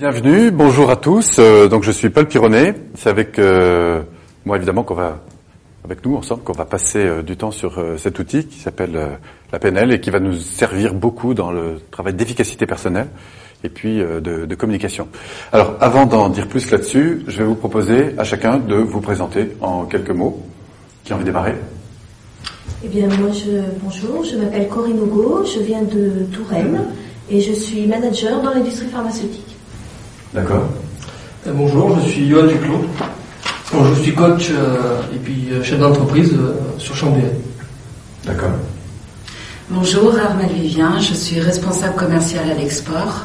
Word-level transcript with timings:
Bienvenue, 0.00 0.50
bonjour 0.50 0.88
à 0.90 0.96
tous. 0.96 1.38
Euh, 1.38 1.68
donc 1.68 1.82
je 1.82 1.90
suis 1.90 2.08
Paul 2.08 2.26
Pironnet. 2.26 2.74
C'est 2.94 3.10
avec 3.10 3.38
euh, 3.38 4.00
moi 4.46 4.56
évidemment 4.56 4.82
qu'on 4.82 4.94
va, 4.94 5.20
avec 5.84 6.02
nous 6.06 6.16
ensemble, 6.16 6.42
qu'on 6.42 6.54
va 6.54 6.64
passer 6.64 7.00
euh, 7.00 7.22
du 7.22 7.36
temps 7.36 7.50
sur 7.50 7.78
cet 7.98 8.18
outil 8.18 8.46
qui 8.46 8.60
s'appelle 8.60 8.98
la 9.52 9.58
PNL 9.58 9.92
et 9.92 10.00
qui 10.00 10.08
va 10.08 10.18
nous 10.18 10.38
servir 10.38 10.94
beaucoup 10.94 11.34
dans 11.34 11.52
le 11.52 11.82
travail 11.90 12.14
d'efficacité 12.14 12.64
personnelle 12.64 13.08
et 13.62 13.68
puis 13.68 13.98
de, 13.98 14.46
de, 14.46 14.54
communication. 14.54 15.06
Alors 15.52 15.74
avant 15.82 16.06
d'en 16.06 16.30
dire 16.30 16.48
plus 16.48 16.70
là-dessus, 16.70 17.22
je 17.28 17.36
vais 17.36 17.44
vous 17.44 17.54
proposer 17.54 18.14
à 18.16 18.24
chacun 18.24 18.56
de 18.56 18.76
vous 18.76 19.02
présenter 19.02 19.50
en 19.60 19.84
quelques 19.84 20.12
mots. 20.12 20.40
Qui 21.04 21.12
a 21.12 21.16
envie 21.16 21.24
de 21.24 21.28
démarrer? 21.28 21.56
Eh 22.82 22.88
bien 22.88 23.06
moi 23.06 23.32
je 23.32 23.60
bonjour, 23.82 24.24
je 24.24 24.38
m'appelle 24.38 24.66
Corinne 24.66 24.96
Hugo, 24.96 25.44
je 25.44 25.60
viens 25.60 25.82
de 25.82 26.24
Touraine 26.32 26.86
et 27.28 27.42
je 27.42 27.52
suis 27.52 27.86
manager 27.86 28.40
dans 28.40 28.54
l'industrie 28.54 28.88
pharmaceutique. 28.88 29.59
D'accord. 30.32 30.68
Euh, 31.46 31.52
bonjour, 31.52 31.98
je 32.04 32.08
suis 32.08 32.28
Johan 32.28 32.46
Duclos. 32.46 32.84
Bon, 33.72 33.84
je 33.84 34.00
suis 34.00 34.14
coach 34.14 34.48
euh, 34.50 35.00
et 35.12 35.18
puis 35.18 35.48
euh, 35.50 35.62
chef 35.64 35.80
d'entreprise 35.80 36.32
euh, 36.34 36.54
sur 36.78 36.94
Chambéry. 36.94 37.26
D'accord. 38.24 38.52
Bonjour, 39.70 40.16
Armel 40.16 40.50
Vivien, 40.52 41.00
je 41.00 41.14
suis 41.14 41.40
responsable 41.40 41.96
commercial 41.96 42.48
à 42.48 42.54
l'export 42.54 43.24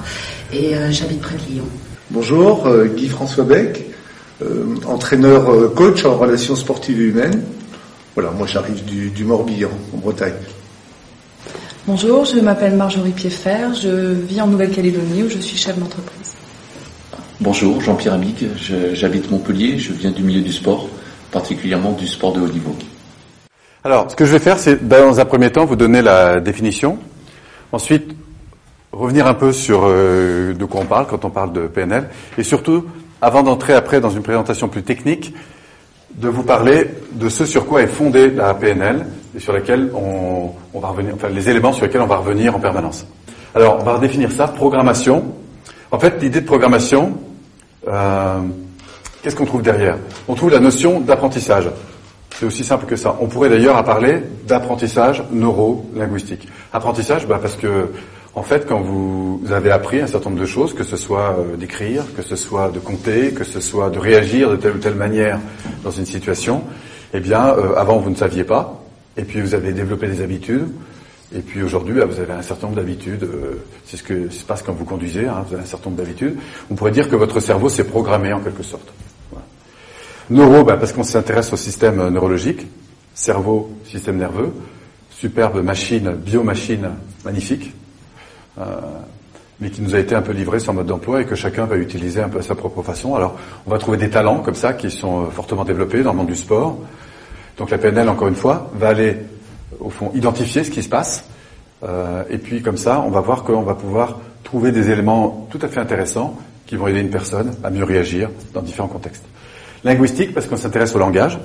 et 0.52 0.76
euh, 0.76 0.92
j'habite 0.92 1.22
près 1.22 1.36
de 1.36 1.52
Lyon. 1.52 1.66
Bonjour, 2.10 2.66
euh, 2.66 2.86
Guy-François 2.86 3.44
Beck, 3.44 3.86
entraîneur 4.88 5.74
coach 5.76 6.06
en 6.06 6.16
relations 6.18 6.56
sportives 6.56 7.00
et 7.00 7.06
humaines. 7.06 7.44
Voilà, 8.16 8.32
moi 8.32 8.48
j'arrive 8.48 8.84
du, 8.84 9.10
du, 9.10 9.24
Morbihan, 9.24 9.70
en 9.94 9.98
Bretagne. 9.98 10.34
Bonjour, 11.88 12.26
je 12.26 12.40
m'appelle 12.40 12.76
Marjorie 12.76 13.12
Pieffer, 13.12 13.74
je 13.80 14.14
vis 14.14 14.42
en 14.42 14.48
Nouvelle-Calédonie 14.48 15.24
où 15.24 15.30
je 15.30 15.40
suis 15.40 15.58
chef 15.58 15.78
d'entreprise. 15.78 16.34
Bonjour, 17.42 17.82
Jean-Pierre 17.82 18.14
Amic, 18.14 18.46
j'habite 18.94 19.30
Montpellier, 19.30 19.78
je 19.78 19.92
viens 19.92 20.12
du 20.12 20.24
milieu 20.24 20.42
du 20.42 20.54
sport, 20.54 20.88
particulièrement 21.34 21.92
du 21.92 22.08
sport 22.08 22.32
de 22.32 22.40
haut 22.40 22.48
niveau. 22.48 22.74
Alors, 23.84 24.10
ce 24.10 24.16
que 24.16 24.24
je 24.24 24.32
vais 24.32 24.40
faire, 24.40 24.58
c'est 24.58 24.88
dans 24.88 25.20
un 25.20 25.26
premier 25.26 25.52
temps 25.52 25.66
vous 25.66 25.76
donner 25.76 26.02
la 26.02 26.40
définition, 26.40 26.98
ensuite 27.74 28.16
revenir 28.94 29.28
un 29.28 29.34
peu 29.34 29.52
sur 29.52 29.82
euh, 29.84 30.54
de 30.54 30.64
quoi 30.64 30.80
on 30.80 30.86
parle 30.86 31.08
quand 31.08 31.26
on 31.26 31.30
parle 31.30 31.52
de 31.52 31.68
PNL, 31.68 32.08
et 32.38 32.44
surtout, 32.44 32.86
avant 33.22 33.44
d'entrer 33.44 33.74
après 33.74 34.00
dans 34.00 34.12
une 34.12 34.24
présentation 34.24 34.70
plus 34.70 34.84
technique, 34.84 35.34
de 36.16 36.30
vous 36.30 36.44
parler 36.44 36.88
de 37.12 37.28
ce 37.28 37.46
sur 37.46 37.66
quoi 37.66 37.82
est 37.82 37.88
fondée 37.88 38.30
la 38.30 38.54
PNL 38.54 39.06
et 39.36 39.42
sur 39.42 39.52
lesquels 39.52 39.92
on, 39.94 40.80
va 40.80 40.88
revenir, 40.88 41.14
enfin 41.16 41.28
les 41.28 41.50
éléments 41.50 41.74
sur 41.74 41.86
lesquels 41.86 42.02
on 42.02 42.08
va 42.08 42.16
revenir 42.16 42.56
en 42.56 42.62
permanence. 42.62 43.06
Alors, 43.54 43.78
on 43.82 43.84
va 43.84 43.96
redéfinir 43.96 44.32
ça, 44.32 44.48
programmation. 44.48 45.34
En 45.92 46.00
fait, 46.00 46.22
l'idée 46.22 46.40
de 46.40 46.46
programmation, 46.46 47.14
euh, 47.96 48.40
qu'est-ce 49.22 49.36
qu'on 49.36 49.46
trouve 49.46 49.62
derrière? 49.62 49.98
On 50.28 50.36
trouve 50.36 50.52
la 50.52 50.60
notion 50.60 51.00
d'apprentissage. 51.00 51.70
C'est 52.38 52.46
aussi 52.46 52.64
simple 52.64 52.86
que 52.86 52.96
ça. 52.96 53.16
On 53.22 53.28
pourrait 53.28 53.50
d'ailleurs 53.50 53.82
parler 53.84 54.22
d'apprentissage 54.46 55.24
neuro-linguistique. 55.32 56.48
Apprentissage, 56.74 57.28
bah 57.28 57.40
parce 57.42 57.56
que 57.56 57.90
en 58.36 58.44
fait, 58.44 58.66
quand 58.68 58.82
vous 58.82 59.42
avez 59.50 59.72
appris 59.72 60.02
un 60.02 60.08
certain 60.08 60.30
nombre 60.30 60.42
de 60.42 60.46
choses, 60.46 60.74
que 60.74 60.84
ce 60.84 60.98
soit 60.98 61.38
euh, 61.40 61.56
d'écrire, 61.56 62.04
que 62.18 62.22
ce 62.22 62.36
soit 62.36 62.70
de 62.70 62.80
compter, 62.80 63.32
que 63.32 63.46
ce 63.46 63.62
soit 63.62 63.90
de 63.90 63.98
réagir 63.98 64.50
de 64.52 64.58
telle 64.58 64.76
ou 64.76 64.80
telle 64.80 64.96
manière 64.96 65.40
dans 65.86 65.92
une 65.92 66.06
situation, 66.06 66.62
eh 67.14 67.22
bien, 67.22 67.56
euh, 67.58 67.76
avant 67.78 67.98
vous 68.00 68.10
ne 68.10 68.16
saviez 68.16 68.44
pas, 68.44 68.84
et 69.16 69.24
puis 69.24 69.40
vous 69.40 69.54
avez 69.54 69.72
développé 69.72 70.08
des 70.08 70.22
habitudes, 70.22 70.68
et 71.36 71.42
puis 71.42 71.62
aujourd'hui, 71.64 71.94
bah, 71.96 72.06
vous 72.06 72.20
avez 72.20 72.32
un 72.32 72.42
certain 72.42 72.68
nombre 72.68 72.78
d'habitudes. 72.78 73.24
Euh, 73.24 73.56
c'est 73.86 73.98
ce 73.98 74.04
que 74.04 74.30
se 74.30 74.46
passe 74.46 74.62
quand 74.62 74.72
vous 74.72 74.86
conduisez. 74.86 75.28
Hein, 75.28 75.44
vous 75.46 75.54
avez 75.54 75.64
un 75.64 75.68
certain 75.68 75.90
nombre 75.90 76.02
d'habitudes. 76.02 76.38
On 76.72 76.76
pourrait 76.76 76.92
dire 76.92 77.10
que 77.10 77.16
votre 77.18 77.42
cerveau 77.42 77.68
s'est 77.68 77.84
programmé 77.84 78.32
en 78.32 78.40
quelque 78.40 78.64
sorte. 78.64 78.94
Neuro, 80.30 80.64
bah, 80.64 80.78
parce 80.78 80.94
qu'on 80.94 81.04
s'intéresse 81.04 81.52
au 81.52 81.58
système 81.58 82.08
neurologique. 82.08 82.66
Cerveau, 83.14 83.70
système 83.84 84.18
nerveux. 84.18 84.54
Superbe 85.10 85.62
machine, 85.62 86.12
biomachine 86.12 86.92
magnifique. 87.26 87.74
Euh, 88.58 88.64
mais 89.60 89.70
qui 89.70 89.82
nous 89.82 89.94
a 89.94 90.00
été 90.00 90.16
un 90.16 90.22
peu 90.22 90.32
livré 90.32 90.60
sans 90.60 90.74
mode 90.74 90.88
d'emploi 90.88 91.22
et 91.22 91.26
que 91.26 91.36
chacun 91.36 91.66
va 91.66 91.76
utiliser 91.76 92.22
un 92.22 92.30
peu 92.30 92.40
à 92.40 92.44
sa 92.44 92.56
propre 92.56 92.82
façon. 92.82 93.16
Alors, 93.16 93.38
on 93.66 93.72
va 93.72 93.78
trouver 93.78 93.98
des 93.98 94.10
talents 94.10 94.40
comme 94.40 94.56
ça 94.56 94.74
qui 94.74 94.90
sont 94.90 95.26
euh, 95.26 95.30
fortement 95.32 95.66
développés 95.66 96.02
dans 96.02 96.12
le 96.12 96.18
monde 96.18 96.28
du 96.28 96.36
sport. 96.36 96.78
Donc 97.58 97.70
la 97.70 97.78
PNL, 97.78 98.08
encore 98.08 98.30
une 98.30 98.36
fois, 98.36 98.70
va 98.74 98.90
aller 98.90 99.18
au 99.80 99.90
fond, 99.90 100.12
identifier 100.14 100.64
ce 100.64 100.72
qui 100.72 100.84
se 100.84 100.90
passe. 100.90 101.26
Euh, 101.84 102.24
et 102.30 102.38
puis 102.38 102.62
comme 102.62 102.78
ça, 102.78 103.02
on 103.06 103.10
va 103.10 103.22
voir 103.22 103.44
qu'on 103.44 103.64
va 103.64 103.76
pouvoir 103.76 104.20
trouver 104.44 104.72
des 104.72 104.90
éléments 104.92 105.48
tout 105.50 105.60
à 105.62 105.68
fait 105.68 105.80
intéressants 105.80 106.38
qui 106.66 106.76
vont 106.76 106.88
aider 106.88 107.02
une 107.02 107.10
personne 107.10 107.54
à 107.64 107.70
mieux 107.70 107.84
réagir 107.84 108.30
dans 108.54 108.62
différents 108.62 108.88
contextes. 108.88 109.26
Linguistique, 109.84 110.34
parce 110.34 110.48
qu'on 110.48 110.58
s'intéresse 110.58 110.96
au 110.96 111.00
langage. 111.00 111.38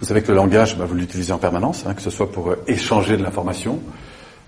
Vous 0.00 0.06
savez 0.06 0.22
que 0.22 0.28
le 0.28 0.36
langage, 0.36 0.78
bah, 0.78 0.86
vous 0.86 0.94
l'utilisez 0.94 1.32
en 1.32 1.38
permanence, 1.38 1.84
hein, 1.86 1.92
que 1.92 2.00
ce 2.00 2.08
soit 2.08 2.32
pour 2.32 2.50
euh, 2.50 2.64
échanger 2.66 3.18
de 3.18 3.22
l'information, 3.22 3.78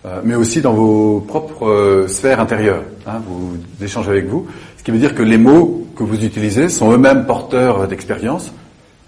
euh, 0.06 0.20
mais 0.24 0.34
aussi 0.34 0.62
dans 0.62 0.72
vos 0.72 1.20
propres 1.20 1.68
euh, 1.68 2.08
sphères 2.08 2.40
intérieures. 2.40 2.82
Hein, 3.06 3.20
vous 3.26 3.58
échangez 3.84 4.10
avec 4.10 4.26
vous, 4.26 4.46
ce 4.78 4.82
qui 4.82 4.90
veut 4.90 4.98
dire 4.98 5.14
que 5.14 5.22
les 5.22 5.36
mots 5.36 5.86
que 5.94 6.02
vous 6.02 6.24
utilisez 6.24 6.70
sont 6.70 6.90
eux-mêmes 6.92 7.26
porteurs 7.26 7.86
d'expérience, 7.86 8.50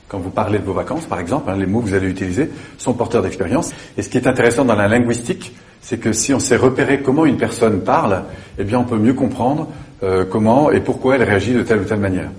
quand 0.09 0.19
vous 0.19 0.31
parlez 0.31 0.59
de 0.59 0.65
vos 0.65 0.73
vacances, 0.73 1.07
par 1.07 1.19
exemple, 1.19 1.51
hein, 1.51 1.57
les 1.57 1.67
mots 1.67 1.81
que 1.81 1.89
vous 1.89 1.95
allez 1.95 2.09
utiliser 2.09 2.51
sont 2.79 2.93
porteurs 2.93 3.23
d'expérience. 3.23 3.73
Et 3.97 4.03
ce 4.03 4.09
qui 4.09 4.19
est 4.19 4.27
intéressant 4.27 4.65
dans 4.65 4.75
la 4.75 4.89
linguistique, 4.89 5.55
c'est 5.81 5.99
que 5.99 6.13
si 6.13 6.33
on 6.33 6.41
sait 6.41 6.57
repérer 6.57 7.03
comment 7.03 7.27
une 7.27 7.37
personne 7.37 7.81
parle, 7.81 8.25
eh 8.59 8.65
bien, 8.65 8.79
on 8.79 8.85
peut 8.85 8.99
mieux 8.99 9.15
comprendre 9.15 9.69
euh, 10.03 10.25
comment 10.25 10.71
et 10.71 10.81
pourquoi 10.81 11.17
elle 11.17 11.23
réagit 11.23 11.53
de 11.53 11.63
telle 11.63 11.81
ou 11.81 11.85
telle 11.85 12.01
manière. 12.01 12.31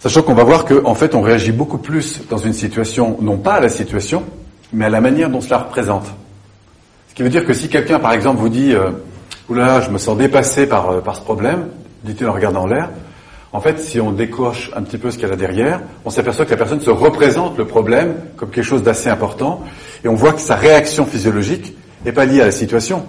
Sachant 0.00 0.22
qu'on 0.22 0.34
va 0.34 0.44
voir 0.44 0.64
qu'en 0.64 0.84
en 0.86 0.94
fait, 0.94 1.14
on 1.14 1.20
réagit 1.20 1.52
beaucoup 1.52 1.78
plus 1.78 2.22
dans 2.28 2.38
une 2.38 2.54
situation, 2.54 3.18
non 3.20 3.36
pas 3.36 3.54
à 3.54 3.60
la 3.60 3.68
situation, 3.68 4.24
mais 4.72 4.86
à 4.86 4.88
la 4.88 5.00
manière 5.00 5.28
dont 5.28 5.42
cela 5.42 5.58
représente. 5.58 6.06
Ce 7.08 7.14
qui 7.14 7.22
veut 7.22 7.28
dire 7.28 7.44
que 7.44 7.52
si 7.52 7.68
quelqu'un, 7.68 7.98
par 7.98 8.12
exemple, 8.12 8.40
vous 8.40 8.48
dit 8.48 8.72
euh, 8.72 8.90
Oula, 9.50 9.80
je 9.80 9.90
me 9.90 9.98
sens 9.98 10.16
dépassé 10.16 10.66
par, 10.66 10.90
euh, 10.90 11.00
par 11.00 11.16
ce 11.16 11.20
problème, 11.20 11.68
dit-il 12.04 12.26
en 12.26 12.32
regardant 12.32 12.66
l'air, 12.66 12.88
en 13.52 13.60
fait, 13.60 13.80
si 13.80 14.00
on 14.00 14.12
décoche 14.12 14.70
un 14.76 14.82
petit 14.82 14.98
peu 14.98 15.10
ce 15.10 15.18
qu'il 15.18 15.28
y 15.28 15.32
a 15.32 15.36
derrière, 15.36 15.80
on 16.04 16.10
s'aperçoit 16.10 16.44
que 16.44 16.52
la 16.52 16.56
personne 16.56 16.80
se 16.80 16.90
représente 16.90 17.58
le 17.58 17.66
problème 17.66 18.14
comme 18.36 18.50
quelque 18.50 18.64
chose 18.64 18.82
d'assez 18.82 19.08
important, 19.08 19.64
et 20.04 20.08
on 20.08 20.14
voit 20.14 20.32
que 20.32 20.40
sa 20.40 20.54
réaction 20.54 21.04
physiologique 21.04 21.76
n'est 22.04 22.12
pas 22.12 22.24
liée 22.24 22.40
à 22.40 22.46
la 22.46 22.52
situation, 22.52 23.04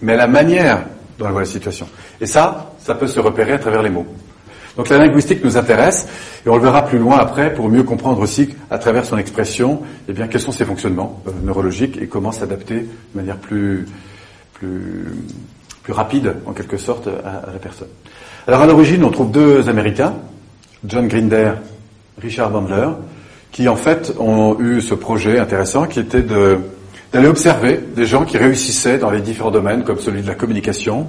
mais 0.00 0.14
à 0.14 0.16
la 0.16 0.26
manière 0.26 0.84
dont 1.18 1.26
elle 1.26 1.32
voit 1.32 1.42
la 1.42 1.46
situation. 1.46 1.88
Et 2.20 2.26
ça, 2.26 2.72
ça 2.78 2.94
peut 2.94 3.06
se 3.06 3.20
repérer 3.20 3.52
à 3.52 3.58
travers 3.58 3.82
les 3.82 3.90
mots. 3.90 4.06
Donc 4.76 4.88
la 4.90 4.98
linguistique 4.98 5.42
nous 5.42 5.56
intéresse, 5.56 6.06
et 6.44 6.48
on 6.50 6.56
le 6.56 6.62
verra 6.62 6.84
plus 6.84 6.98
loin 6.98 7.18
après 7.18 7.54
pour 7.54 7.68
mieux 7.68 7.84
comprendre 7.84 8.20
aussi, 8.20 8.54
à 8.70 8.78
travers 8.78 9.04
son 9.04 9.16
expression, 9.16 9.82
eh 10.08 10.12
bien, 10.12 10.26
quels 10.26 10.40
sont 10.40 10.52
ses 10.52 10.64
fonctionnements 10.64 11.22
euh, 11.28 11.30
neurologiques 11.44 11.96
et 12.02 12.08
comment 12.08 12.32
s'adapter 12.32 12.80
de 12.80 12.88
manière 13.14 13.38
plus, 13.38 13.86
plus, 14.54 15.14
plus 15.86 15.92
rapide, 15.92 16.34
en 16.46 16.52
quelque 16.52 16.78
sorte, 16.78 17.06
à, 17.06 17.52
la 17.52 17.60
personne. 17.60 17.86
Alors 18.48 18.60
à 18.60 18.66
l'origine, 18.66 19.04
on 19.04 19.10
trouve 19.10 19.30
deux 19.30 19.68
Américains, 19.68 20.14
John 20.84 21.06
Grinder, 21.06 21.52
Richard 22.20 22.50
Bandler, 22.50 22.88
qui 23.52 23.68
en 23.68 23.76
fait 23.76 24.12
ont 24.18 24.58
eu 24.58 24.80
ce 24.80 24.94
projet 24.94 25.38
intéressant 25.38 25.86
qui 25.86 26.00
était 26.00 26.22
de, 26.22 26.58
d'aller 27.12 27.28
observer 27.28 27.78
des 27.94 28.04
gens 28.04 28.24
qui 28.24 28.36
réussissaient 28.36 28.98
dans 28.98 29.10
les 29.10 29.20
différents 29.20 29.52
domaines, 29.52 29.84
comme 29.84 30.00
celui 30.00 30.22
de 30.22 30.26
la 30.26 30.34
communication, 30.34 31.06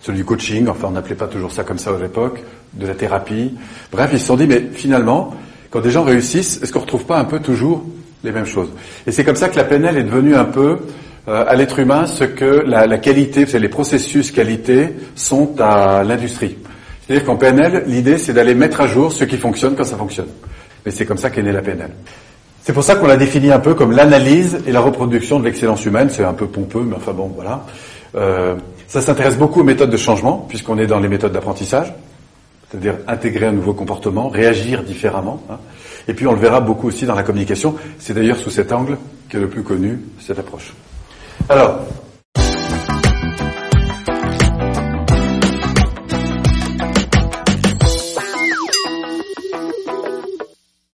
celui 0.00 0.18
du 0.18 0.24
coaching, 0.24 0.68
enfin 0.68 0.86
on 0.86 0.92
n'appelait 0.92 1.16
pas 1.16 1.26
toujours 1.26 1.50
ça 1.50 1.64
comme 1.64 1.78
ça 1.78 1.90
à 1.90 1.98
l'époque, 1.98 2.40
de 2.74 2.86
la 2.86 2.94
thérapie. 2.94 3.56
Bref, 3.90 4.10
ils 4.12 4.20
se 4.20 4.26
sont 4.26 4.36
dit, 4.36 4.46
mais 4.46 4.62
finalement, 4.74 5.34
quand 5.70 5.80
des 5.80 5.90
gens 5.90 6.04
réussissent, 6.04 6.62
est-ce 6.62 6.72
qu'on 6.72 6.78
ne 6.78 6.84
retrouve 6.84 7.04
pas 7.04 7.18
un 7.18 7.24
peu 7.24 7.40
toujours 7.40 7.82
les 8.22 8.30
mêmes 8.30 8.46
choses? 8.46 8.68
Et 9.08 9.10
c'est 9.10 9.24
comme 9.24 9.34
ça 9.34 9.48
que 9.48 9.56
la 9.56 9.64
PNL 9.64 9.98
est 9.98 10.04
devenue 10.04 10.36
un 10.36 10.44
peu 10.44 10.78
euh, 11.26 11.44
à 11.46 11.54
l'être 11.54 11.78
humain 11.78 12.06
ce 12.06 12.24
que 12.24 12.64
la, 12.66 12.98
qualité, 12.98 13.46
c'est 13.46 13.58
les 13.58 13.68
processus 13.68 14.30
qualité 14.30 14.90
sont 15.14 15.54
à 15.58 16.04
l'industrie. 16.04 16.58
C'est-à-dire 17.06 17.26
qu'en 17.26 17.36
PNL, 17.36 17.84
l'idée 17.86 18.18
c'est 18.18 18.32
d'aller 18.32 18.54
mettre 18.54 18.80
à 18.80 18.86
jour 18.86 19.12
ce 19.12 19.24
qui 19.24 19.38
fonctionne 19.38 19.74
quand 19.74 19.84
ça 19.84 19.96
fonctionne. 19.96 20.28
Et 20.86 20.90
c'est 20.90 21.06
comme 21.06 21.18
ça 21.18 21.30
qu'est 21.30 21.42
née 21.42 21.52
la 21.52 21.62
PNL. 21.62 21.90
C'est 22.62 22.72
pour 22.72 22.82
ça 22.82 22.96
qu'on 22.96 23.06
l'a 23.06 23.16
défini 23.16 23.50
un 23.52 23.58
peu 23.58 23.74
comme 23.74 23.92
l'analyse 23.92 24.60
et 24.66 24.72
la 24.72 24.80
reproduction 24.80 25.38
de 25.38 25.44
l'excellence 25.44 25.84
humaine. 25.84 26.08
C'est 26.10 26.24
un 26.24 26.32
peu 26.32 26.46
pompeux, 26.46 26.82
mais 26.82 26.96
enfin 26.96 27.12
bon, 27.12 27.30
voilà. 27.34 27.64
Euh, 28.14 28.54
ça 28.86 29.02
s'intéresse 29.02 29.36
beaucoup 29.36 29.60
aux 29.60 29.64
méthodes 29.64 29.90
de 29.90 29.96
changement, 29.96 30.46
puisqu'on 30.48 30.78
est 30.78 30.86
dans 30.86 31.00
les 31.00 31.08
méthodes 31.08 31.32
d'apprentissage, 31.32 31.92
c'est-à-dire 32.70 32.94
intégrer 33.06 33.46
un 33.46 33.52
nouveau 33.52 33.74
comportement, 33.74 34.28
réagir 34.28 34.82
différemment. 34.82 35.42
Hein. 35.50 35.58
Et 36.06 36.14
puis 36.14 36.26
on 36.26 36.32
le 36.32 36.38
verra 36.38 36.60
beaucoup 36.60 36.88
aussi 36.88 37.06
dans 37.06 37.14
la 37.14 37.22
communication. 37.22 37.74
C'est 37.98 38.14
d'ailleurs 38.14 38.38
sous 38.38 38.50
cet 38.50 38.72
angle 38.72 38.98
qu'est 39.28 39.40
le 39.40 39.48
plus 39.48 39.62
connu 39.62 40.00
cette 40.20 40.38
approche. 40.38 40.72
Alors, 41.48 41.80